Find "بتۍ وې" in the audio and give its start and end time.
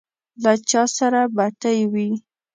1.37-2.09